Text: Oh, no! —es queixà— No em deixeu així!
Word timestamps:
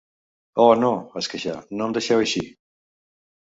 Oh, 0.65 0.71
no! 0.83 0.89
—es 1.21 1.31
queixà— 1.35 1.59
No 1.77 1.89
em 1.91 1.95
deixeu 2.01 2.27
així! 2.27 2.45